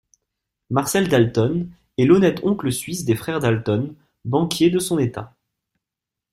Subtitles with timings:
[0.71, 1.69] Marcel Dalton
[1.99, 3.93] est l'honnête oncle suisse des frères Dalton,
[4.25, 5.35] banquier de son état.